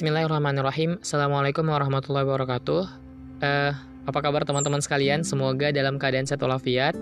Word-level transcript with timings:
Bismillahirrahmanirrahim. 0.00 0.96
Assalamualaikum 1.04 1.60
warahmatullahi 1.68 2.24
wabarakatuh. 2.24 2.82
Uh, 3.44 3.72
apa 4.08 4.18
kabar 4.24 4.48
teman-teman 4.48 4.80
sekalian? 4.80 5.20
Semoga 5.20 5.76
dalam 5.76 6.00
keadaan 6.00 6.24
sehat 6.24 6.40
walafiat. 6.40 6.96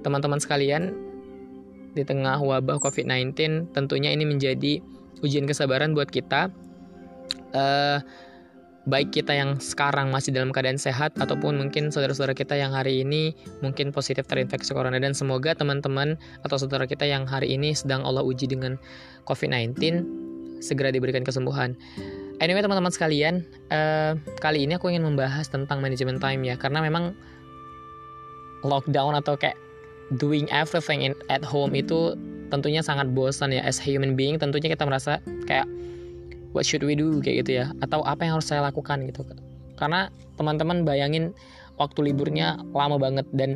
Teman-teman 0.00 0.40
sekalian, 0.40 0.96
di 1.92 2.00
tengah 2.08 2.40
wabah 2.40 2.80
COVID-19, 2.80 3.36
tentunya 3.76 4.16
ini 4.16 4.24
menjadi 4.24 4.80
ujian 5.20 5.44
kesabaran 5.44 5.92
buat 5.92 6.08
kita. 6.08 6.48
Uh, 7.52 8.00
baik 8.88 9.12
kita 9.12 9.36
yang 9.36 9.60
sekarang 9.60 10.08
masih 10.08 10.32
dalam 10.32 10.56
keadaan 10.56 10.80
sehat 10.80 11.12
ataupun 11.20 11.60
mungkin 11.60 11.92
saudara-saudara 11.92 12.32
kita 12.32 12.56
yang 12.56 12.72
hari 12.72 13.04
ini 13.04 13.36
mungkin 13.60 13.92
positif 13.92 14.24
terinfeksi 14.24 14.72
corona 14.72 14.96
dan 14.96 15.12
semoga 15.12 15.52
teman-teman 15.52 16.16
atau 16.48 16.56
saudara 16.56 16.88
kita 16.88 17.04
yang 17.04 17.28
hari 17.28 17.52
ini 17.52 17.76
sedang 17.76 18.00
Allah 18.08 18.24
uji 18.24 18.48
dengan 18.48 18.80
COVID-19 19.28 19.76
segera 20.62 20.94
diberikan 20.94 21.26
kesembuhan. 21.26 21.74
Anyway 22.42 22.58
teman-teman 22.58 22.90
sekalian, 22.90 23.46
uh, 23.70 24.18
kali 24.42 24.66
ini 24.66 24.74
aku 24.74 24.90
ingin 24.90 25.06
membahas 25.06 25.46
tentang 25.46 25.78
manajemen 25.78 26.18
time 26.18 26.42
ya, 26.42 26.58
karena 26.58 26.82
memang 26.82 27.14
lockdown 28.66 29.14
atau 29.14 29.38
kayak 29.38 29.54
doing 30.18 30.50
everything 30.50 31.06
in, 31.06 31.14
at 31.30 31.46
home 31.46 31.70
itu 31.78 32.18
tentunya 32.50 32.82
sangat 32.82 33.14
bosan 33.14 33.54
ya. 33.54 33.62
As 33.62 33.78
human 33.78 34.18
being 34.18 34.42
tentunya 34.42 34.74
kita 34.74 34.82
merasa 34.82 35.22
kayak 35.46 35.70
what 36.50 36.66
should 36.66 36.82
we 36.82 36.98
do 36.98 37.22
kayak 37.22 37.46
gitu 37.46 37.62
ya, 37.62 37.70
atau 37.78 38.02
apa 38.02 38.26
yang 38.26 38.34
harus 38.34 38.50
saya 38.50 38.66
lakukan 38.66 39.06
gitu. 39.06 39.22
Karena 39.78 40.10
teman-teman 40.34 40.82
bayangin 40.82 41.30
waktu 41.78 42.10
liburnya 42.10 42.58
lama 42.74 42.98
banget 42.98 43.30
dan 43.38 43.54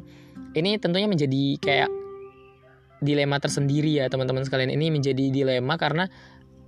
ini 0.55 0.79
tentunya 0.79 1.11
menjadi 1.11 1.59
kayak 1.59 1.91
dilema 3.03 3.43
tersendiri 3.43 3.99
ya 3.99 4.07
teman-teman 4.07 4.47
sekalian. 4.47 4.71
Ini 4.71 4.95
menjadi 4.95 5.35
dilema 5.35 5.75
karena 5.75 6.07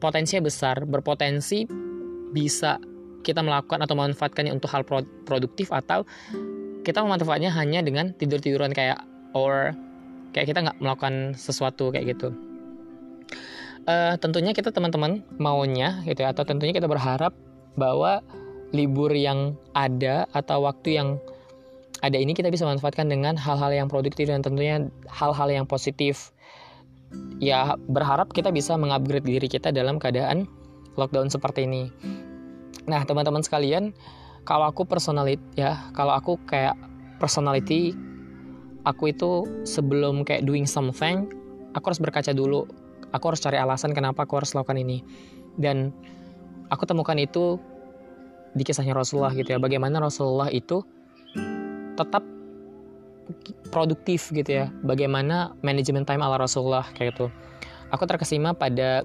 potensinya 0.03 0.51
besar, 0.51 0.83
berpotensi 0.83 1.87
bisa 2.33 2.79
kita 3.27 3.45
melakukan 3.45 3.83
atau 3.83 3.95
memanfaatkannya 3.99 4.55
untuk 4.55 4.71
hal 4.73 4.87
produktif 5.27 5.69
atau 5.75 6.07
kita 6.87 7.05
memanfaatnya 7.05 7.53
hanya 7.53 7.85
dengan 7.85 8.17
tidur-tiduran 8.17 8.73
kayak 8.73 9.05
or 9.37 9.77
kayak 10.33 10.55
kita 10.55 10.65
nggak 10.65 10.79
melakukan 10.81 11.37
sesuatu 11.37 11.93
kayak 11.93 12.17
gitu. 12.17 12.33
Uh, 13.89 14.17
tentunya 14.21 14.53
kita 14.53 14.69
teman-teman 14.69 15.25
maunya 15.41 16.05
gitu 16.05 16.21
ya, 16.21 16.37
atau 16.37 16.45
tentunya 16.45 16.77
kita 16.77 16.89
berharap 16.89 17.33
bahwa 17.77 18.21
libur 18.73 19.13
yang 19.17 19.57
ada 19.73 20.29
atau 20.37 20.69
waktu 20.69 21.01
yang 21.01 21.09
ada 22.05 22.21
ini 22.21 22.37
kita 22.37 22.53
bisa 22.53 22.69
manfaatkan 22.69 23.09
dengan 23.09 23.35
hal-hal 23.35 23.73
yang 23.73 23.89
produktif 23.89 24.29
dan 24.29 24.45
tentunya 24.45 24.87
hal-hal 25.09 25.49
yang 25.49 25.65
positif 25.65 26.31
ya 27.41 27.75
berharap 27.89 28.31
kita 28.37 28.53
bisa 28.53 28.77
mengupgrade 28.77 29.25
diri 29.25 29.49
kita 29.49 29.73
dalam 29.73 29.97
keadaan 29.97 30.45
lockdown 30.97 31.29
seperti 31.29 31.67
ini. 31.67 31.91
Nah, 32.89 33.05
teman-teman 33.05 33.45
sekalian, 33.45 33.93
kalau 34.49 34.65
aku 34.65 34.89
personality 34.89 35.43
ya, 35.61 35.93
kalau 35.93 36.17
aku 36.17 36.41
kayak 36.49 36.73
personality 37.21 37.93
aku 38.89 39.13
itu 39.13 39.45
sebelum 39.69 40.25
kayak 40.25 40.49
doing 40.49 40.65
something, 40.65 41.29
aku 41.77 41.93
harus 41.93 42.01
berkaca 42.01 42.33
dulu. 42.33 42.65
Aku 43.13 43.33
harus 43.33 43.41
cari 43.41 43.61
alasan 43.61 43.93
kenapa 43.93 44.25
aku 44.25 44.41
harus 44.41 44.53
lakukan 44.57 44.81
ini. 44.81 45.05
Dan 45.57 45.93
aku 46.73 46.85
temukan 46.89 47.17
itu 47.17 47.61
di 48.57 48.65
kisahnya 48.65 48.97
Rasulullah 48.97 49.33
gitu 49.37 49.53
ya. 49.53 49.59
Bagaimana 49.61 50.01
Rasulullah 50.01 50.49
itu 50.49 50.85
tetap 51.97 52.25
produktif 53.69 54.33
gitu 54.33 54.65
ya. 54.65 54.73
Bagaimana 54.85 55.53
manajemen 55.61 56.09
time 56.09 56.25
ala 56.25 56.41
Rasulullah 56.41 56.89
kayak 56.97 57.17
gitu. 57.17 57.27
Aku 57.93 58.05
terkesima 58.05 58.53
pada 58.53 59.05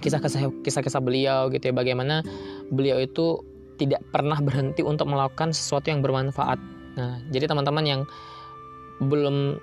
kisah-kisah 0.00 0.52
kisah-kisah 0.62 1.00
beliau 1.02 1.48
gitu 1.52 1.70
ya. 1.70 1.74
Bagaimana 1.74 2.22
beliau 2.72 3.00
itu 3.00 3.40
tidak 3.76 4.00
pernah 4.12 4.40
berhenti 4.40 4.80
untuk 4.80 5.08
melakukan 5.08 5.52
sesuatu 5.52 5.92
yang 5.92 6.00
bermanfaat. 6.00 6.58
Nah, 6.96 7.20
jadi 7.28 7.48
teman-teman 7.48 7.84
yang 7.84 8.00
belum 9.04 9.60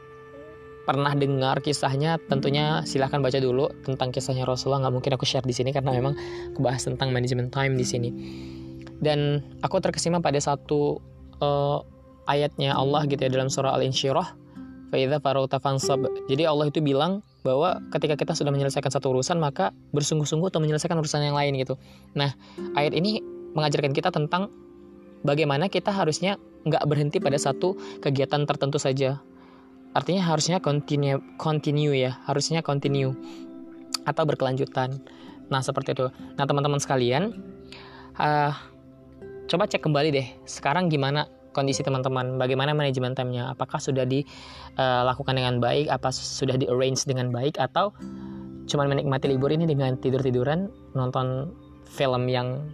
pernah 0.84 1.16
dengar 1.16 1.64
kisahnya 1.64 2.20
tentunya 2.28 2.84
silahkan 2.84 3.24
baca 3.24 3.40
dulu 3.40 3.72
tentang 3.88 4.12
kisahnya 4.12 4.44
Rasulullah 4.44 4.84
nggak 4.84 4.94
mungkin 5.00 5.12
aku 5.16 5.24
share 5.24 5.48
di 5.48 5.56
sini 5.56 5.72
karena 5.72 5.96
memang 5.96 6.14
aku 6.52 6.60
bahas 6.60 6.84
tentang 6.84 7.16
manajemen 7.16 7.48
time 7.48 7.80
di 7.80 7.88
sini 7.88 8.10
dan 9.00 9.40
aku 9.64 9.80
terkesima 9.80 10.20
pada 10.20 10.40
satu 10.44 11.00
uh, 11.40 11.80
ayatnya 12.28 12.76
Allah 12.76 13.04
gitu 13.08 13.20
ya 13.20 13.32
dalam 13.32 13.52
surah 13.52 13.76
Al-Insyirah. 13.76 14.40
Jadi 16.30 16.44
Allah 16.46 16.66
itu 16.70 16.80
bilang 16.80 17.26
bahwa 17.44 17.84
ketika 17.92 18.16
kita 18.16 18.34
sudah 18.34 18.50
menyelesaikan 18.56 18.90
satu 18.90 19.12
urusan 19.12 19.38
maka 19.38 19.76
bersungguh-sungguh 19.92 20.48
untuk 20.50 20.64
menyelesaikan 20.64 20.96
urusan 20.96 21.28
yang 21.28 21.36
lain 21.36 21.60
gitu. 21.60 21.76
Nah, 22.16 22.32
ayat 22.74 22.96
ini 22.96 23.20
mengajarkan 23.54 23.92
kita 23.92 24.10
tentang 24.10 24.50
bagaimana 25.28 25.68
kita 25.68 25.92
harusnya 25.92 26.40
nggak 26.64 26.84
berhenti 26.88 27.20
pada 27.20 27.36
satu 27.36 27.76
kegiatan 28.00 28.48
tertentu 28.48 28.80
saja. 28.80 29.20
Artinya 29.94 30.26
harusnya 30.26 30.58
continue, 30.58 31.22
continue 31.38 31.94
ya, 31.94 32.18
harusnya 32.26 32.66
continue 32.66 33.14
atau 34.08 34.24
berkelanjutan. 34.26 34.98
Nah 35.52 35.62
seperti 35.62 35.94
itu. 35.94 36.10
Nah 36.10 36.50
teman-teman 36.50 36.82
sekalian, 36.82 37.36
uh, 38.18 38.52
coba 39.46 39.70
cek 39.70 39.86
kembali 39.86 40.10
deh. 40.10 40.28
Sekarang 40.50 40.90
gimana 40.90 41.30
kondisi 41.54 41.86
teman-teman, 41.86 42.42
bagaimana 42.42 42.74
manajemen 42.74 43.14
time-nya, 43.14 43.54
apakah 43.54 43.78
sudah 43.78 44.04
dilakukan 44.04 45.38
dengan 45.38 45.62
baik, 45.62 45.88
apa 45.88 46.10
sudah 46.12 46.58
di 46.58 46.66
arrange 46.68 47.06
dengan 47.06 47.30
baik, 47.30 47.62
atau 47.62 47.94
cuma 48.66 48.90
menikmati 48.90 49.30
libur 49.30 49.54
ini 49.54 49.70
dengan 49.70 49.96
tidur-tiduran, 50.02 50.68
nonton 50.98 51.54
film 51.86 52.26
yang 52.26 52.66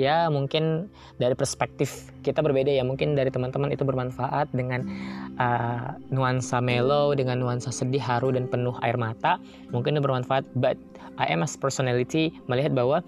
ya 0.00 0.32
mungkin 0.32 0.88
dari 1.20 1.36
perspektif 1.36 2.08
kita 2.24 2.40
berbeda 2.40 2.72
ya. 2.72 2.80
Mungkin 2.80 3.12
dari 3.12 3.28
teman-teman 3.28 3.68
itu 3.68 3.84
bermanfaat 3.84 4.48
dengan 4.56 4.88
uh, 5.36 5.92
nuansa 6.08 6.64
mellow 6.64 7.12
dengan 7.12 7.36
nuansa 7.36 7.68
sedih 7.68 8.00
haru 8.00 8.32
dan 8.32 8.48
penuh 8.48 8.72
air 8.80 8.96
mata. 8.96 9.36
Mungkin 9.68 10.00
itu 10.00 10.02
bermanfaat. 10.04 10.48
But 10.56 10.80
I 11.20 11.28
am 11.28 11.44
as 11.44 11.52
personality 11.52 12.32
melihat 12.48 12.72
bahwa 12.72 13.04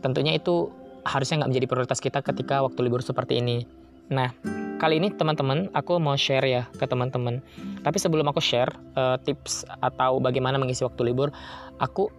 tentunya 0.00 0.40
itu 0.40 0.72
harusnya 1.04 1.44
nggak 1.44 1.50
menjadi 1.52 1.66
prioritas 1.68 2.00
kita 2.00 2.24
ketika 2.24 2.64
waktu 2.64 2.80
libur 2.84 3.04
seperti 3.04 3.40
ini. 3.40 3.68
Nah, 4.12 4.32
kali 4.76 5.00
ini 5.00 5.12
teman-teman 5.12 5.72
aku 5.72 5.96
mau 5.96 6.16
share 6.16 6.44
ya 6.44 6.62
ke 6.76 6.84
teman-teman. 6.84 7.40
Tapi 7.80 7.96
sebelum 7.96 8.28
aku 8.28 8.40
share 8.40 8.68
uh, 8.96 9.16
tips 9.20 9.64
atau 9.80 10.20
bagaimana 10.20 10.60
mengisi 10.60 10.84
waktu 10.84 11.12
libur, 11.12 11.32
aku 11.80 12.12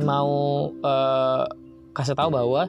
mau 0.00 0.68
uh, 0.84 1.44
kasih 1.96 2.16
tahu 2.16 2.32
bahwa 2.32 2.68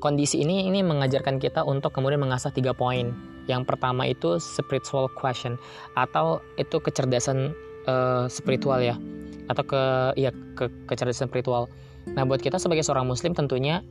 kondisi 0.00 0.44
ini 0.44 0.68
ini 0.68 0.84
mengajarkan 0.84 1.40
kita 1.40 1.64
untuk 1.64 1.92
kemudian 1.96 2.20
mengasah 2.20 2.52
tiga 2.52 2.76
poin. 2.76 3.12
Yang 3.46 3.62
pertama 3.72 4.04
itu 4.10 4.42
spiritual 4.42 5.06
question 5.14 5.54
atau 5.94 6.42
itu 6.58 6.82
kecerdasan 6.82 7.54
uh, 7.86 8.26
spiritual 8.26 8.82
ya 8.82 8.98
atau 9.46 9.62
ke 9.62 9.82
ya 10.18 10.34
ke 10.58 10.66
kecerdasan 10.90 11.30
spiritual. 11.30 11.70
Nah, 12.06 12.22
buat 12.22 12.38
kita 12.38 12.58
sebagai 12.58 12.86
seorang 12.86 13.06
muslim 13.06 13.34
tentunya 13.34 13.82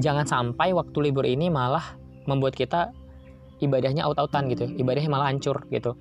jangan 0.00 0.26
sampai 0.26 0.72
waktu 0.74 1.12
libur 1.12 1.24
ini 1.28 1.52
malah 1.52 1.96
membuat 2.24 2.56
kita 2.56 2.90
ibadahnya 3.60 4.04
out-outan 4.08 4.48
gitu. 4.48 4.66
Ibadahnya 4.66 5.10
malah 5.12 5.28
hancur 5.30 5.62
gitu. 5.68 5.94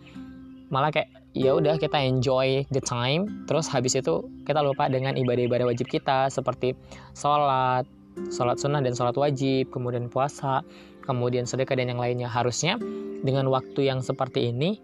Malah 0.72 0.90
kayak 0.96 1.10
ya 1.38 1.54
udah 1.54 1.78
kita 1.78 2.00
enjoy 2.02 2.66
the 2.74 2.82
time 2.82 3.46
terus 3.46 3.70
habis 3.70 3.94
itu 3.94 4.26
kita 4.50 4.66
lupa 4.66 4.90
dengan 4.90 5.14
ibadah-ibadah 5.14 5.70
wajib 5.70 5.86
kita 5.86 6.26
seperti 6.34 6.74
sholat 7.14 7.86
sholat 8.34 8.58
sunnah 8.58 8.82
dan 8.82 8.98
sholat 8.98 9.14
wajib 9.14 9.70
kemudian 9.70 10.10
puasa 10.10 10.66
kemudian 11.06 11.46
sedekah 11.46 11.78
dan 11.78 11.94
yang 11.94 12.02
lainnya. 12.02 12.30
Harusnya 12.30 12.78
dengan 13.26 13.50
waktu 13.50 13.90
yang 13.90 14.06
seperti 14.06 14.54
ini 14.54 14.78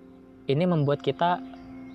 ini 0.46 0.64
membuat 0.66 1.02
kita 1.02 1.42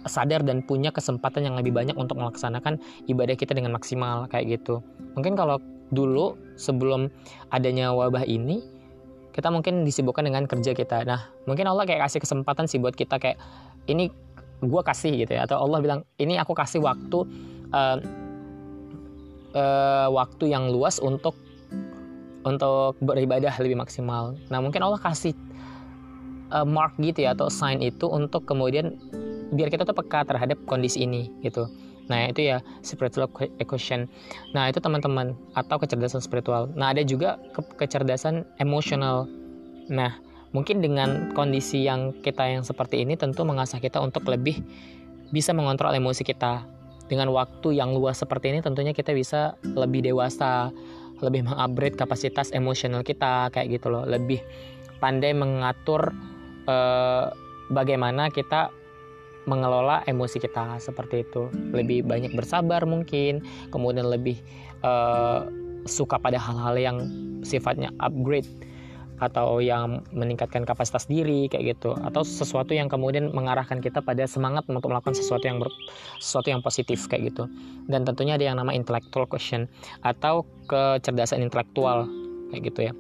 sadar 0.09 0.41
dan 0.41 0.65
punya 0.65 0.89
kesempatan 0.89 1.45
yang 1.45 1.55
lebih 1.61 1.77
banyak 1.77 1.93
untuk 1.99 2.16
melaksanakan 2.16 2.81
ibadah 3.05 3.37
kita 3.37 3.53
dengan 3.53 3.77
maksimal 3.77 4.25
kayak 4.33 4.61
gitu. 4.61 4.81
Mungkin 5.19 5.37
kalau 5.37 5.61
dulu 5.91 6.39
sebelum 6.54 7.10
adanya 7.51 7.91
wabah 7.91 8.22
ini 8.27 8.63
kita 9.31 9.48
mungkin 9.51 9.87
disibukkan 9.87 10.27
dengan 10.27 10.45
kerja 10.45 10.75
kita. 10.75 11.07
Nah, 11.07 11.31
mungkin 11.47 11.65
Allah 11.71 11.87
kayak 11.87 12.10
kasih 12.10 12.21
kesempatan 12.22 12.66
sih 12.66 12.83
buat 12.83 12.98
kita 12.98 13.22
kayak 13.22 13.39
ini 13.87 14.10
gue 14.60 14.83
kasih 14.84 15.25
gitu 15.25 15.33
ya 15.39 15.48
atau 15.48 15.57
Allah 15.65 15.81
bilang 15.81 16.01
ini 16.21 16.37
aku 16.37 16.53
kasih 16.53 16.84
waktu 16.84 17.25
uh, 17.72 17.97
uh, 19.57 20.09
waktu 20.13 20.53
yang 20.53 20.69
luas 20.69 21.01
untuk 21.01 21.33
untuk 22.45 22.97
beribadah 23.01 23.53
lebih 23.60 23.77
maksimal. 23.78 24.37
Nah, 24.48 24.59
mungkin 24.60 24.81
Allah 24.84 25.01
kasih 25.01 25.33
uh, 26.53 26.66
mark 26.66 26.97
gitu 26.98 27.25
ya 27.25 27.37
atau 27.37 27.48
sign 27.48 27.81
itu 27.81 28.09
untuk 28.09 28.45
kemudian 28.45 28.97
biar 29.51 29.69
kita 29.69 29.83
tuh 29.83 29.97
peka 29.97 30.27
terhadap 30.27 30.59
kondisi 30.66 31.04
ini 31.04 31.31
gitu. 31.45 31.69
Nah, 32.10 32.27
itu 32.27 32.51
ya 32.51 32.59
spiritual 32.83 33.30
equation. 33.62 34.10
Nah, 34.51 34.66
itu 34.66 34.83
teman-teman 34.83 35.39
atau 35.54 35.78
kecerdasan 35.78 36.18
spiritual. 36.18 36.66
Nah, 36.74 36.91
ada 36.91 37.07
juga 37.07 37.39
ke 37.54 37.62
kecerdasan 37.78 38.42
emosional. 38.59 39.30
Nah, 39.86 40.18
mungkin 40.51 40.83
dengan 40.83 41.30
kondisi 41.33 41.86
yang 41.86 42.10
kita 42.27 42.51
yang 42.51 42.66
seperti 42.66 43.07
ini 43.07 43.15
tentu 43.15 43.47
mengasah 43.47 43.78
kita 43.78 44.03
untuk 44.03 44.27
lebih 44.27 44.59
bisa 45.30 45.54
mengontrol 45.54 45.95
emosi 45.95 46.27
kita. 46.27 46.66
dengan 47.10 47.27
waktu 47.34 47.74
yang 47.74 47.91
luas 47.91 48.22
seperti 48.22 48.54
ini 48.54 48.63
tentunya 48.63 48.95
kita 48.95 49.10
bisa 49.10 49.59
lebih 49.66 50.06
dewasa 50.06 50.71
lebih 51.18 51.42
mengupgrade 51.42 51.98
kapasitas 51.98 52.54
emosional 52.54 53.03
kita 53.03 53.51
kayak 53.51 53.66
gitu 53.66 53.91
loh 53.91 54.06
lebih 54.06 54.39
pandai 55.03 55.34
mengatur 55.34 56.15
uh, 56.71 57.34
bagaimana 57.74 58.30
kita 58.30 58.71
mengelola 59.51 60.07
emosi 60.07 60.39
kita 60.39 60.79
seperti 60.79 61.27
itu. 61.27 61.51
Lebih 61.75 62.07
banyak 62.07 62.39
bersabar 62.39 62.87
mungkin 62.87 63.43
kemudian 63.75 64.07
lebih 64.07 64.39
uh, 64.87 65.51
suka 65.91 66.23
pada 66.23 66.39
hal-hal 66.39 66.79
yang 66.79 66.97
sifatnya 67.43 67.91
upgrade 67.99 68.47
atau 69.21 69.61
yang 69.61 70.01
meningkatkan 70.17 70.65
kapasitas 70.65 71.05
diri 71.11 71.51
kayak 71.51 71.77
gitu. 71.77 71.99
Atau 72.07 72.23
sesuatu 72.23 72.73
yang 72.73 72.87
kemudian 72.87 73.35
mengarahkan 73.35 73.83
kita 73.83 74.01
pada 74.01 74.25
semangat 74.31 74.65
untuk 74.71 74.89
melakukan 74.95 75.19
sesuatu 75.19 75.45
yang 75.45 75.59
ber, 75.59 75.69
sesuatu 76.23 76.49
yang 76.49 76.63
positif 76.63 77.05
kayak 77.11 77.35
gitu. 77.35 77.51
Dan 77.91 78.07
tentunya 78.07 78.39
ada 78.39 78.47
yang 78.47 78.57
nama 78.57 78.71
intellectual 78.71 79.27
question 79.27 79.67
atau 80.07 80.47
kecerdasan 80.71 81.43
intelektual 81.45 82.07
kayak 82.55 82.63
gitu 82.71 82.81
ya 82.89 82.95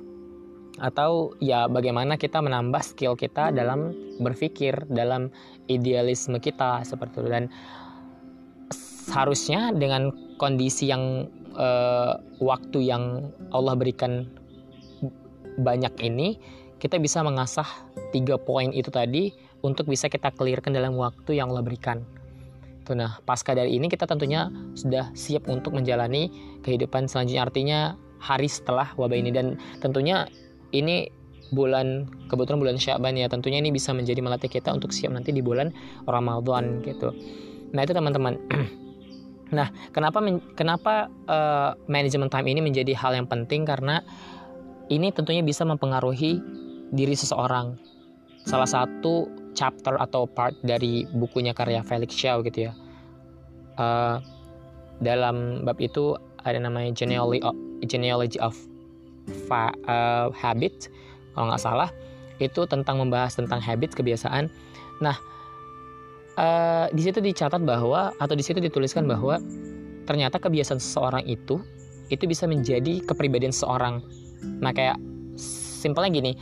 atau 0.80 1.36
ya 1.38 1.68
bagaimana 1.68 2.16
kita 2.16 2.40
menambah 2.40 2.80
skill 2.80 3.14
kita 3.14 3.52
dalam 3.52 3.92
berpikir 4.18 4.88
dalam 4.88 5.28
idealisme 5.68 6.40
kita 6.40 6.82
seperti 6.82 7.20
itu. 7.20 7.28
Dan 7.28 7.44
seharusnya 9.06 9.76
dengan 9.76 10.10
kondisi 10.40 10.88
yang 10.88 11.28
uh, 11.54 12.16
waktu 12.40 12.88
yang 12.88 13.28
Allah 13.52 13.76
berikan 13.76 14.26
banyak 15.60 15.92
ini 16.00 16.40
kita 16.80 16.96
bisa 16.96 17.20
mengasah 17.20 17.68
tiga 18.10 18.40
poin 18.40 18.72
itu 18.72 18.88
tadi 18.88 19.36
untuk 19.60 19.92
bisa 19.92 20.08
kita 20.08 20.32
clearkan 20.32 20.72
dalam 20.72 20.96
waktu 20.96 21.36
yang 21.36 21.52
Allah 21.52 21.60
berikan. 21.60 22.00
Tuh, 22.88 22.96
nah, 22.96 23.20
pasca 23.28 23.52
dari 23.52 23.76
ini 23.76 23.92
kita 23.92 24.08
tentunya 24.08 24.48
sudah 24.72 25.12
siap 25.12 25.44
untuk 25.52 25.76
menjalani 25.76 26.32
kehidupan 26.64 27.04
selanjutnya. 27.04 27.44
Artinya 27.44 27.80
hari 28.16 28.48
setelah 28.48 28.96
wabah 28.96 29.20
ini. 29.20 29.28
Dan 29.28 29.60
tentunya 29.84 30.24
ini 30.70 31.10
bulan 31.50 32.06
kebetulan 32.30 32.58
bulan 32.62 32.76
Syaban 32.78 33.18
ya 33.18 33.26
tentunya 33.26 33.58
ini 33.58 33.74
bisa 33.74 33.90
menjadi 33.90 34.22
melatih 34.22 34.46
kita 34.46 34.70
untuk 34.70 34.94
siap 34.94 35.10
nanti 35.10 35.34
di 35.34 35.42
bulan 35.42 35.74
Ramadan 36.06 36.80
gitu. 36.86 37.10
Nah, 37.74 37.80
itu 37.82 37.92
teman-teman. 37.94 38.38
nah, 39.56 39.70
kenapa 39.90 40.22
kenapa 40.54 41.10
uh, 41.26 41.74
manajemen 41.90 42.30
time 42.30 42.46
ini 42.50 42.60
menjadi 42.62 42.94
hal 42.94 43.18
yang 43.18 43.26
penting 43.26 43.66
karena 43.66 44.02
ini 44.90 45.10
tentunya 45.14 45.42
bisa 45.42 45.66
mempengaruhi 45.66 46.38
diri 46.90 47.14
seseorang. 47.14 47.78
Salah 48.46 48.66
satu 48.66 49.30
chapter 49.54 49.98
atau 49.98 50.26
part 50.26 50.54
dari 50.62 51.06
bukunya 51.10 51.54
karya 51.54 51.82
Felix 51.82 52.14
Shaw 52.14 52.42
gitu 52.46 52.70
ya. 52.70 52.72
Uh, 53.78 54.18
dalam 55.00 55.64
bab 55.64 55.78
itu 55.80 56.14
ada 56.44 56.60
namanya 56.60 56.92
genealogy 56.92 57.40
of, 57.42 57.56
genealogy 57.86 58.38
of 58.38 58.54
fa, 59.48 59.74
uh, 59.86 60.28
habit 60.34 60.88
kalau 61.34 61.50
nggak 61.52 61.62
salah 61.62 61.90
itu 62.40 62.64
tentang 62.64 62.96
membahas 62.96 63.36
tentang 63.36 63.60
habit 63.60 63.92
kebiasaan. 63.92 64.48
Nah 65.04 65.16
uh, 66.40 66.86
di 66.92 67.02
situ 67.04 67.20
dicatat 67.20 67.60
bahwa 67.60 68.16
atau 68.16 68.34
di 68.34 68.44
situ 68.44 68.58
dituliskan 68.58 69.04
bahwa 69.04 69.38
ternyata 70.08 70.40
kebiasaan 70.40 70.80
seseorang 70.80 71.22
itu 71.28 71.60
itu 72.10 72.24
bisa 72.26 72.48
menjadi 72.48 73.04
kepribadian 73.06 73.54
seseorang 73.54 74.02
Nah 74.60 74.72
kayak 74.72 74.96
simpelnya 75.80 76.10
gini, 76.12 76.32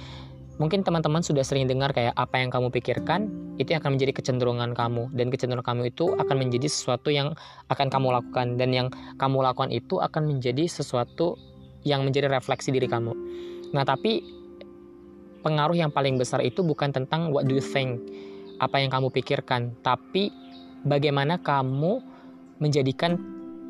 mungkin 0.59 0.83
teman-teman 0.83 1.23
sudah 1.23 1.43
sering 1.43 1.67
dengar 1.67 1.91
kayak 1.95 2.15
apa 2.15 2.39
yang 2.39 2.51
kamu 2.51 2.71
pikirkan 2.71 3.31
itu 3.59 3.75
akan 3.75 3.99
menjadi 3.99 4.13
kecenderungan 4.15 4.71
kamu. 4.75 5.11
Dan 5.15 5.31
kecenderungan 5.31 5.67
kamu 5.67 5.83
itu 5.91 6.15
akan 6.15 6.37
menjadi 6.39 6.69
sesuatu 6.71 7.11
yang 7.11 7.35
akan 7.71 7.87
kamu 7.91 8.09
lakukan. 8.15 8.47
Dan 8.59 8.71
yang 8.75 8.89
kamu 9.19 9.43
lakukan 9.43 9.71
itu 9.75 9.99
akan 9.99 10.31
menjadi 10.31 10.67
sesuatu 10.71 11.39
yang 11.87 12.03
menjadi 12.03 12.31
refleksi 12.31 12.75
diri 12.75 12.91
kamu. 12.91 13.13
Nah, 13.75 13.85
tapi 13.85 14.25
pengaruh 15.45 15.77
yang 15.79 15.91
paling 15.95 16.19
besar 16.19 16.43
itu 16.43 16.65
bukan 16.67 16.91
tentang 16.91 17.31
what 17.31 17.47
do 17.47 17.59
you 17.59 17.65
think, 17.65 18.03
apa 18.59 18.83
yang 18.83 18.91
kamu 18.91 19.13
pikirkan, 19.15 19.75
tapi 19.87 20.33
bagaimana 20.87 21.39
kamu 21.39 22.03
menjadikan 22.59 23.19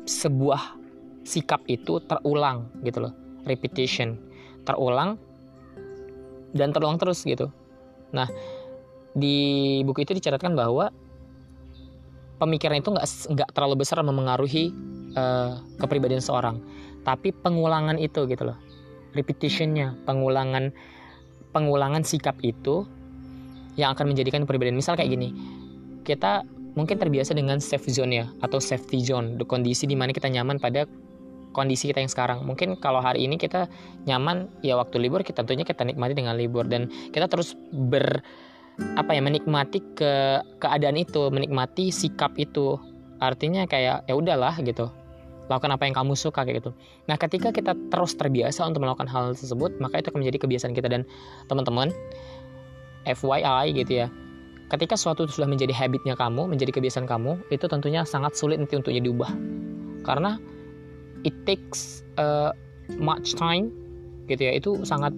sebuah 0.09 0.79
sikap 1.25 1.61
itu 1.69 2.01
terulang 2.09 2.69
gitu 2.81 3.05
loh 3.05 3.13
repetition 3.45 4.17
terulang 4.65 5.21
dan 6.57 6.73
terulang 6.73 6.97
terus 6.97 7.21
gitu 7.21 7.53
nah 8.09 8.25
di 9.13 9.79
buku 9.85 10.05
itu 10.05 10.17
dicatatkan 10.17 10.57
bahwa 10.57 10.89
pemikiran 12.41 12.81
itu 12.81 12.89
nggak 12.89 13.07
nggak 13.37 13.49
terlalu 13.53 13.85
besar 13.85 14.01
memengaruhi 14.01 14.73
uh, 15.15 15.61
kepribadian 15.79 16.21
seorang 16.21 16.59
tapi 17.07 17.31
pengulangan 17.31 17.95
itu 17.97 18.27
gitu 18.27 18.49
loh 18.53 18.57
repetitionnya 19.15 19.97
pengulangan 20.05 20.69
pengulangan 21.55 22.05
sikap 22.05 22.37
itu 22.45 22.85
yang 23.79 23.95
akan 23.95 24.11
menjadikan 24.11 24.43
kepribadian 24.43 24.77
misal 24.77 24.93
kayak 24.93 25.15
gini 25.15 25.33
kita 26.03 26.43
mungkin 26.77 27.01
terbiasa 27.01 27.33
dengan 27.33 27.57
safe 27.57 27.89
zone 27.89 28.13
ya 28.13 28.25
atau 28.43 28.61
safety 28.61 29.01
zone 29.01 29.39
kondisi 29.45 29.89
di 29.89 29.97
mana 29.97 30.13
kita 30.13 30.29
nyaman 30.29 30.61
pada 30.61 30.85
kondisi 31.51 31.89
kita 31.89 32.01
yang 32.01 32.11
sekarang. 32.11 32.45
Mungkin 32.45 32.77
kalau 32.77 33.01
hari 33.01 33.25
ini 33.25 33.35
kita 33.35 33.67
nyaman 34.05 34.49
ya 34.61 34.77
waktu 34.77 35.01
libur 35.01 35.25
kita 35.25 35.43
tentunya 35.43 35.65
kita 35.65 35.85
nikmati 35.85 36.13
dengan 36.13 36.37
libur 36.37 36.65
dan 36.69 36.89
kita 37.11 37.25
terus 37.25 37.57
ber 37.73 38.21
apa 38.95 39.11
ya 39.11 39.19
menikmati 39.19 39.83
ke 39.97 40.39
keadaan 40.61 40.95
itu, 40.95 41.27
menikmati 41.33 41.91
sikap 41.91 42.37
itu. 42.39 42.79
Artinya 43.19 43.67
kayak 43.67 44.07
ya 44.07 44.13
udahlah 44.15 44.55
gitu. 44.63 44.87
Lakukan 45.49 45.73
apa 45.73 45.83
yang 45.89 45.97
kamu 45.97 46.13
suka 46.13 46.45
kayak 46.45 46.61
gitu. 46.61 46.71
Nah, 47.09 47.17
ketika 47.17 47.49
kita 47.49 47.73
terus 47.89 48.13
terbiasa 48.13 48.69
untuk 48.69 48.85
melakukan 48.85 49.09
hal 49.09 49.33
tersebut, 49.33 49.81
maka 49.81 49.99
itu 49.99 50.13
akan 50.13 50.21
menjadi 50.21 50.39
kebiasaan 50.45 50.73
kita 50.77 50.87
dan 50.87 51.01
teman-teman 51.49 51.89
FYI 53.09 53.73
gitu 53.73 54.05
ya. 54.05 54.07
Ketika 54.69 54.93
suatu 54.93 55.25
sudah 55.25 55.49
menjadi 55.49 55.73
habitnya 55.73 56.13
kamu, 56.13 56.45
menjadi 56.45 56.69
kebiasaan 56.77 57.09
kamu, 57.09 57.41
itu 57.49 57.65
tentunya 57.65 58.05
sangat 58.05 58.37
sulit 58.37 58.61
nanti 58.61 58.77
untuk 58.77 58.93
diubah. 58.93 59.33
Karena 60.05 60.37
it 61.25 61.33
takes 61.43 62.05
uh, 62.21 62.53
much 63.01 63.33
time 63.33 63.73
gitu 64.29 64.45
ya 64.45 64.53
itu 64.53 64.85
sangat 64.85 65.11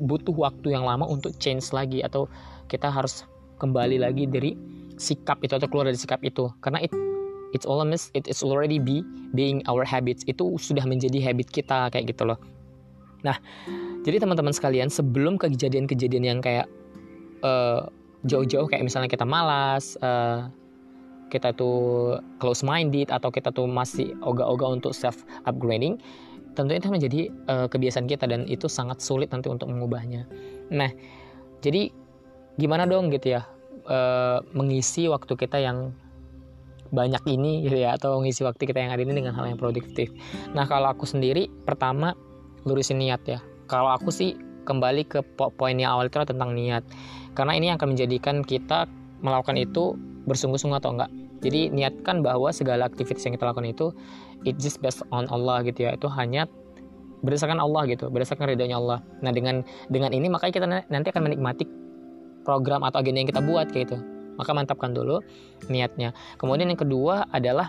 butuh 0.00 0.32
waktu 0.32 0.72
yang 0.72 0.88
lama 0.88 1.04
untuk 1.04 1.36
change 1.36 1.76
lagi 1.76 2.00
atau 2.00 2.24
kita 2.72 2.88
harus 2.88 3.28
kembali 3.60 4.00
lagi 4.00 4.24
dari 4.24 4.56
sikap 4.96 5.44
itu 5.44 5.60
atau 5.60 5.68
keluar 5.68 5.92
dari 5.92 6.00
sikap 6.00 6.24
itu 6.24 6.48
karena 6.64 6.80
it 6.80 6.92
it's 7.52 7.66
almost 7.66 8.10
it 8.14 8.26
is 8.30 8.42
already 8.42 8.78
be 8.78 9.02
being 9.34 9.62
our 9.70 9.82
habits. 9.86 10.26
Itu 10.26 10.58
sudah 10.58 10.84
menjadi 10.86 11.18
habit 11.20 11.50
kita 11.50 11.90
kayak 11.90 12.14
gitu 12.14 12.28
loh. 12.28 12.38
Nah 13.26 13.36
jadi 14.06 14.22
teman-teman 14.22 14.54
sekalian 14.54 14.88
sebelum 14.88 15.36
kejadian-kejadian 15.36 16.24
yang 16.24 16.40
kayak 16.40 16.66
uh, 17.44 17.88
jauh-jauh 18.24 18.68
kayak 18.68 18.84
misalnya 18.84 19.08
kita 19.08 19.24
malas 19.28 19.96
uh, 20.00 20.48
kita 21.30 21.54
tuh 21.54 22.18
close 22.42 22.66
minded 22.66 23.08
atau 23.08 23.30
kita 23.30 23.54
tuh 23.54 23.70
masih 23.70 24.12
oga-oga 24.24 24.66
untuk 24.66 24.92
self 24.92 25.22
upgrading 25.46 26.00
tentunya 26.58 26.82
itu 26.82 26.90
menjadi 26.90 27.20
uh, 27.46 27.66
kebiasaan 27.70 28.10
kita 28.10 28.26
dan 28.26 28.42
itu 28.50 28.66
sangat 28.66 28.98
sulit 28.98 29.30
nanti 29.30 29.46
untuk 29.46 29.70
mengubahnya. 29.70 30.26
Nah 30.74 30.90
jadi 31.62 31.94
gimana 32.58 32.84
dong 32.84 33.08
gitu 33.14 33.38
ya 33.38 33.46
uh, 33.86 34.42
mengisi 34.52 35.06
waktu 35.06 35.32
kita 35.38 35.62
yang 35.62 35.94
banyak 36.90 37.22
ini 37.30 37.66
gitu 37.66 37.78
ya 37.78 37.94
atau 37.94 38.18
mengisi 38.18 38.42
waktu 38.42 38.66
kita 38.66 38.78
yang 38.82 38.92
ada 38.94 39.02
ini 39.02 39.14
dengan 39.14 39.34
hal 39.34 39.46
yang 39.46 39.58
produktif. 39.58 40.10
Nah 40.52 40.66
kalau 40.66 40.90
aku 40.90 41.06
sendiri 41.06 41.46
pertama 41.64 42.14
lurusin 42.66 42.98
niat 42.98 43.22
ya. 43.26 43.38
Kalau 43.70 43.94
aku 43.94 44.10
sih 44.10 44.34
kembali 44.66 45.06
ke 45.06 45.22
poin 45.34 45.78
yang 45.78 45.96
awal 45.96 46.10
itu 46.10 46.18
tentang 46.26 46.52
niat. 46.52 46.82
Karena 47.38 47.54
ini 47.54 47.70
akan 47.70 47.94
menjadikan 47.94 48.42
kita 48.42 48.90
melakukan 49.22 49.56
itu 49.56 49.94
bersungguh-sungguh 50.26 50.78
atau 50.82 50.98
enggak. 50.98 51.10
Jadi 51.40 51.72
niatkan 51.72 52.20
bahwa 52.20 52.52
segala 52.52 52.90
aktivitas 52.90 53.24
yang 53.24 53.38
kita 53.38 53.48
lakukan 53.48 53.70
itu 53.70 53.86
it 54.44 54.58
just 54.60 54.82
based 54.82 55.00
on 55.14 55.30
Allah 55.30 55.62
gitu 55.64 55.86
ya. 55.88 55.94
Itu 55.94 56.10
hanya 56.10 56.50
berdasarkan 57.20 57.60
Allah 57.60 57.84
gitu 57.86 58.10
berdasarkan 58.10 58.50
ridhonya 58.50 58.76
Allah. 58.76 58.98
Nah 59.22 59.30
dengan 59.30 59.62
dengan 59.88 60.10
ini 60.10 60.26
makanya 60.26 60.52
kita 60.52 60.66
nanti 60.66 61.08
akan 61.14 61.22
menikmati 61.30 61.64
program 62.42 62.82
atau 62.82 62.98
agenda 63.04 63.22
yang 63.22 63.30
kita 63.30 63.44
buat 63.44 63.68
kayak 63.70 63.92
gitu 63.92 64.19
maka 64.40 64.56
mantapkan 64.56 64.96
dulu 64.96 65.20
niatnya 65.68 66.16
kemudian 66.40 66.72
yang 66.72 66.80
kedua 66.80 67.28
adalah 67.28 67.68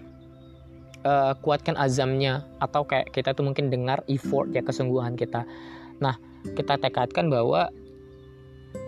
uh, 1.03 1.35
kuatkan 1.43 1.75
azamnya 1.75 2.47
atau 2.63 2.87
kayak 2.87 3.11
kita 3.11 3.35
tuh 3.35 3.43
mungkin 3.43 3.67
dengar 3.67 3.99
effort 4.07 4.47
ya 4.55 4.63
kesungguhan 4.63 5.19
kita 5.19 5.43
nah 5.99 6.15
kita 6.55 6.79
tekadkan 6.79 7.27
bahwa 7.27 7.67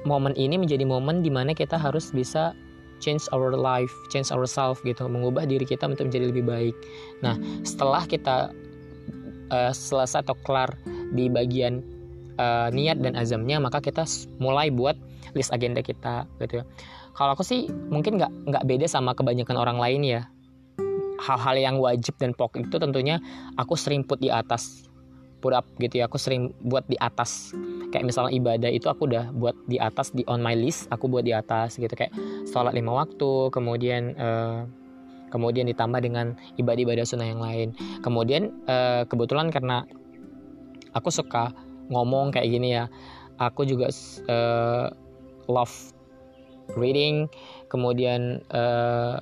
momen 0.07 0.31
ini 0.39 0.55
menjadi 0.55 0.87
momen 0.87 1.21
di 1.21 1.29
mana 1.29 1.51
kita 1.51 1.75
harus 1.75 2.09
bisa 2.15 2.55
change 3.03 3.27
our 3.35 3.51
life, 3.51 3.91
change 4.07 4.31
ourselves 4.31 4.79
gitu, 4.87 5.03
mengubah 5.11 5.43
diri 5.43 5.67
kita 5.67 5.91
untuk 5.91 6.07
menjadi 6.07 6.31
lebih 6.31 6.47
baik. 6.47 6.75
Nah, 7.19 7.35
setelah 7.67 8.07
kita 8.07 8.55
uh, 9.51 9.71
selesai 9.75 10.23
atau 10.23 10.39
kelar 10.47 10.71
di 11.11 11.27
bagian 11.27 11.83
uh, 12.39 12.71
niat 12.71 13.03
dan 13.03 13.19
azamnya, 13.19 13.59
maka 13.59 13.83
kita 13.83 14.07
mulai 14.39 14.71
buat 14.71 14.95
list 15.35 15.51
agenda 15.51 15.83
kita 15.83 16.23
gitu 16.39 16.63
ya. 16.63 16.65
Kalau 17.13 17.31
aku 17.37 17.45
sih 17.45 17.69
mungkin 17.89 18.17
nggak 18.17 18.31
nggak 18.49 18.63
beda 18.65 18.85
sama 18.89 19.13
kebanyakan 19.13 19.57
orang 19.57 19.77
lain 19.79 20.03
ya. 20.03 20.23
hal-hal 21.23 21.55
yang 21.55 21.75
wajib 21.79 22.19
dan 22.19 22.35
pokok 22.35 22.67
itu 22.67 22.75
tentunya 22.75 23.15
aku 23.55 23.79
sering 23.79 24.03
put 24.03 24.19
di 24.19 24.27
atas 24.27 24.83
put 25.39 25.55
up 25.55 25.63
gitu 25.79 26.03
ya. 26.03 26.11
Aku 26.11 26.19
sering 26.19 26.51
buat 26.67 26.83
di 26.91 26.99
atas. 26.99 27.55
Kayak 27.95 28.11
misalnya 28.11 28.35
ibadah 28.35 28.67
itu 28.67 28.91
aku 28.91 29.07
udah 29.07 29.31
buat 29.31 29.55
di 29.71 29.79
atas 29.79 30.11
di 30.11 30.27
on 30.27 30.43
my 30.43 30.51
list 30.51 30.91
aku 30.91 31.07
buat 31.07 31.23
di 31.23 31.31
atas 31.31 31.79
gitu. 31.79 31.95
Kayak 31.95 32.11
sholat 32.51 32.75
lima 32.75 32.91
waktu 32.91 33.53
kemudian 33.55 34.19
uh, 34.19 34.67
kemudian 35.31 35.63
ditambah 35.71 36.03
dengan 36.03 36.35
ibadah-ibadah 36.59 37.07
sunnah 37.07 37.29
yang 37.31 37.39
lain. 37.39 37.71
Kemudian 38.03 38.51
uh, 38.67 39.07
kebetulan 39.07 39.47
karena 39.47 39.87
aku 40.91 41.07
suka 41.07 41.55
ngomong 41.87 42.35
kayak 42.35 42.51
gini 42.51 42.75
ya 42.75 42.91
aku 43.41 43.65
juga 43.65 43.89
uh, 44.29 44.87
love 45.49 45.93
reading 46.75 47.27
kemudian 47.67 48.39
uh, 48.53 49.19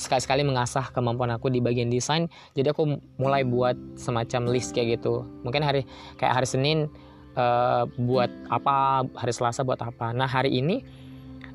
sekali-sekali 0.00 0.40
mengasah 0.40 0.88
kemampuan 0.96 1.28
aku 1.28 1.52
di 1.52 1.60
bagian 1.60 1.92
desain. 1.92 2.24
Jadi 2.56 2.72
aku 2.72 2.96
mulai 3.20 3.44
buat 3.44 3.76
semacam 4.00 4.48
list 4.48 4.72
kayak 4.72 4.96
gitu. 4.96 5.28
Mungkin 5.44 5.60
hari 5.60 5.84
kayak 6.16 6.40
hari 6.40 6.48
Senin 6.48 6.88
uh, 7.36 7.84
buat 8.00 8.32
apa 8.48 9.04
hari 9.12 9.32
Selasa 9.36 9.60
buat 9.60 9.84
apa. 9.84 10.16
Nah 10.16 10.24
hari 10.24 10.56
ini 10.56 10.80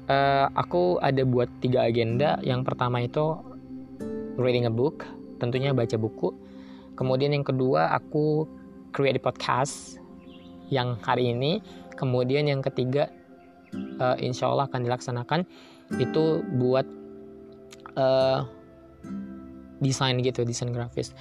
uh, 0.05 0.45
aku 0.53 1.01
ada 1.01 1.25
buat 1.25 1.49
tiga 1.57 1.89
agenda. 1.89 2.37
Yang 2.45 2.69
pertama 2.69 3.01
itu 3.01 3.41
reading 4.37 4.69
a 4.69 4.73
book 4.73 5.01
tentunya 5.41 5.73
baca 5.73 5.97
buku. 5.97 6.29
Kemudian 6.93 7.33
yang 7.33 7.43
kedua 7.43 7.97
aku 7.97 8.45
create 8.93 9.19
podcast 9.19 9.97
yang 10.69 11.01
hari 11.01 11.33
ini. 11.33 11.65
Kemudian 11.97 12.45
yang 12.45 12.61
ketiga 12.61 13.09
uh, 13.73 14.15
insya 14.19 14.49
Allah 14.51 14.67
akan 14.69 14.81
dilaksanakan 14.85 15.39
itu 16.01 16.41
buat 16.57 16.85
uh, 17.95 18.45
desain 19.79 20.17
gitu 20.21 20.43
desain 20.43 20.71
grafis. 20.71 21.13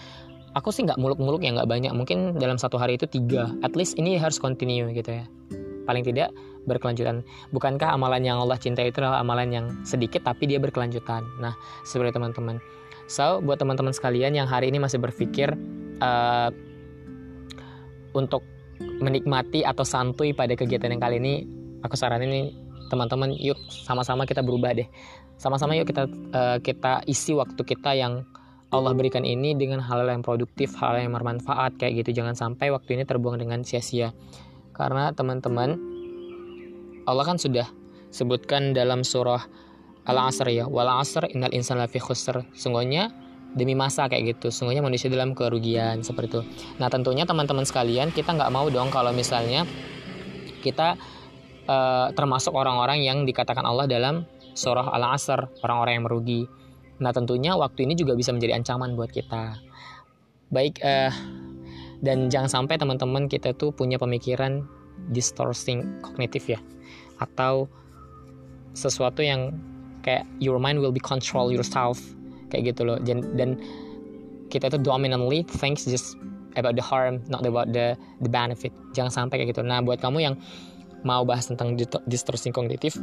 Aku 0.54 0.70
sih 0.70 0.86
nggak 0.86 1.02
muluk-muluk 1.02 1.42
ya 1.42 1.50
nggak 1.50 1.66
banyak. 1.66 1.92
Mungkin 1.92 2.38
dalam 2.38 2.56
satu 2.56 2.78
hari 2.78 2.94
itu 2.94 3.10
tiga. 3.10 3.50
At 3.66 3.74
least 3.74 3.98
ini 3.98 4.14
harus 4.14 4.38
continue 4.38 4.86
gitu 4.94 5.10
ya. 5.10 5.26
Paling 5.84 6.06
tidak 6.06 6.30
berkelanjutan. 6.64 7.26
Bukankah 7.50 7.92
amalan 7.92 8.22
yang 8.22 8.38
Allah 8.40 8.56
cintai 8.56 8.88
itu 8.88 9.02
adalah 9.02 9.20
amalan 9.20 9.48
yang 9.50 9.66
sedikit 9.82 10.22
tapi 10.22 10.46
dia 10.46 10.62
berkelanjutan? 10.62 11.26
Nah 11.42 11.58
seperti 11.82 12.14
teman-teman. 12.14 12.62
So 13.10 13.42
buat 13.42 13.60
teman-teman 13.60 13.92
sekalian 13.92 14.32
yang 14.32 14.48
hari 14.48 14.70
ini 14.70 14.80
masih 14.80 15.02
berpikir 15.02 15.52
uh, 16.00 16.48
untuk 18.14 18.46
menikmati 18.80 19.66
atau 19.66 19.82
santuy 19.82 20.30
pada 20.32 20.54
kegiatan 20.54 20.90
yang 20.90 21.02
kali 21.02 21.18
ini 21.18 21.63
aku 21.84 21.94
saranin 21.94 22.32
nih 22.32 22.46
teman-teman 22.88 23.36
yuk 23.36 23.60
sama-sama 23.68 24.24
kita 24.24 24.40
berubah 24.40 24.72
deh 24.72 24.88
sama-sama 25.36 25.76
yuk 25.76 25.84
kita 25.84 26.08
uh, 26.32 26.58
kita 26.64 27.04
isi 27.04 27.36
waktu 27.36 27.60
kita 27.60 27.92
yang 27.92 28.24
Allah 28.74 28.90
berikan 28.90 29.22
ini 29.22 29.54
dengan 29.54 29.78
hal-hal 29.78 30.18
yang 30.18 30.26
produktif, 30.26 30.74
hal 30.82 30.98
yang 30.98 31.14
bermanfaat 31.14 31.78
kayak 31.78 32.02
gitu. 32.02 32.22
Jangan 32.22 32.34
sampai 32.34 32.74
waktu 32.74 32.98
ini 32.98 33.06
terbuang 33.06 33.38
dengan 33.38 33.62
sia-sia. 33.62 34.10
Karena 34.74 35.14
teman-teman 35.14 35.78
Allah 37.06 37.22
kan 37.22 37.38
sudah 37.38 37.70
sebutkan 38.10 38.74
dalam 38.74 39.06
surah 39.06 39.46
Al-Asr 40.04 40.50
ya, 40.52 40.66
wal 40.66 40.90
asr 40.90 41.30
innal 41.30 41.54
insana 41.54 41.86
lafi 41.86 42.02
khusr. 42.02 42.44
Sungguhnya 42.52 43.14
demi 43.54 43.78
masa 43.78 44.10
kayak 44.10 44.36
gitu. 44.36 44.50
Sungguhnya 44.50 44.82
manusia 44.82 45.06
dalam 45.06 45.38
kerugian 45.38 46.02
seperti 46.02 46.28
itu. 46.34 46.40
Nah, 46.82 46.90
tentunya 46.90 47.24
teman-teman 47.24 47.62
sekalian, 47.64 48.10
kita 48.10 48.34
nggak 48.34 48.50
mau 48.50 48.66
dong 48.68 48.90
kalau 48.90 49.14
misalnya 49.14 49.64
kita 50.60 50.98
uh, 51.68 52.08
termasuk 52.12 52.52
orang-orang 52.52 53.04
yang 53.04 53.28
dikatakan 53.28 53.64
Allah 53.64 53.84
dalam 53.88 54.24
surah 54.54 54.94
Al-Asr, 54.94 55.60
orang-orang 55.66 55.92
yang 55.98 56.04
merugi. 56.06 56.42
Nah, 57.02 57.10
tentunya 57.10 57.58
waktu 57.58 57.90
ini 57.90 57.98
juga 57.98 58.14
bisa 58.14 58.30
menjadi 58.30 58.54
ancaman 58.54 58.94
buat 58.94 59.10
kita. 59.10 59.58
Baik, 60.54 60.78
uh, 60.86 61.10
dan 62.04 62.30
jangan 62.30 62.62
sampai 62.62 62.78
teman-teman 62.78 63.26
kita 63.26 63.50
tuh 63.56 63.74
punya 63.74 63.98
pemikiran 63.98 64.62
distorting 65.10 66.00
kognitif 66.06 66.46
ya, 66.46 66.60
atau 67.18 67.66
sesuatu 68.78 69.24
yang 69.24 69.54
kayak 70.06 70.22
your 70.38 70.62
mind 70.62 70.78
will 70.78 70.94
be 70.94 71.02
control 71.02 71.50
yourself 71.50 71.98
kayak 72.52 72.70
gitu 72.70 72.86
loh. 72.86 72.98
Dan, 73.02 73.24
dan 73.34 73.58
kita 74.52 74.70
tuh 74.70 74.78
dominantly 74.78 75.42
thinks 75.42 75.82
just 75.82 76.14
about 76.54 76.78
the 76.78 76.84
harm, 76.84 77.18
not 77.26 77.42
about 77.42 77.74
the 77.74 77.98
the 78.22 78.30
benefit. 78.30 78.70
Jangan 78.94 79.26
sampai 79.26 79.42
kayak 79.42 79.58
gitu. 79.58 79.66
Nah, 79.66 79.82
buat 79.82 79.98
kamu 79.98 80.18
yang 80.22 80.34
mau 81.04 81.22
bahas 81.22 81.46
tentang 81.46 81.76
distorting 82.08 82.50
kognitif, 82.50 82.96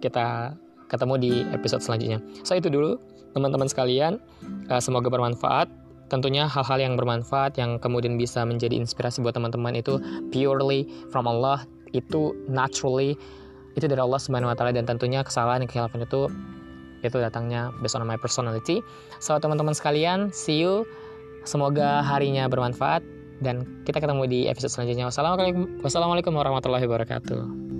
kita 0.00 0.56
ketemu 0.90 1.14
di 1.20 1.32
episode 1.54 1.84
selanjutnya. 1.84 2.18
So 2.42 2.58
itu 2.58 2.66
dulu 2.72 2.98
teman-teman 3.36 3.70
sekalian. 3.70 4.18
Uh, 4.66 4.82
semoga 4.82 5.06
bermanfaat. 5.12 5.70
Tentunya 6.10 6.50
hal-hal 6.50 6.82
yang 6.82 6.98
bermanfaat 6.98 7.54
yang 7.54 7.78
kemudian 7.78 8.18
bisa 8.18 8.42
menjadi 8.42 8.74
inspirasi 8.74 9.22
buat 9.22 9.38
teman-teman 9.38 9.78
itu 9.78 10.02
purely 10.34 10.90
from 11.14 11.30
Allah, 11.30 11.62
itu 11.94 12.34
naturally 12.50 13.14
itu 13.78 13.86
dari 13.86 14.02
Allah 14.02 14.18
Subhanahu 14.18 14.50
wa 14.50 14.58
dan 14.74 14.82
tentunya 14.82 15.22
kesalahan 15.22 15.62
dan 15.62 15.68
kekhilafan 15.70 16.02
itu 16.02 16.26
itu 17.06 17.16
datangnya 17.16 17.70
based 17.78 17.94
on 17.94 18.02
my 18.02 18.18
personality. 18.18 18.82
So 19.22 19.38
teman-teman 19.38 19.72
sekalian, 19.72 20.34
see 20.34 20.58
you. 20.58 20.82
Semoga 21.46 22.04
harinya 22.04 22.50
bermanfaat 22.50 23.00
dan 23.40 23.64
kita 23.88 23.98
ketemu 23.98 24.22
di 24.28 24.40
episode 24.46 24.72
selanjutnya. 24.72 25.08
Wassalamualaikum, 25.08 25.80
wassalamualaikum 25.80 26.32
warahmatullahi 26.36 26.84
wabarakatuh. 26.84 27.79